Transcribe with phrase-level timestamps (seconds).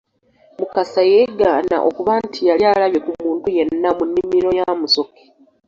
[0.59, 5.23] Mukasa yeegaana okuba nti yali alabye ku muntu yenna mu nnimiro ya Musoke.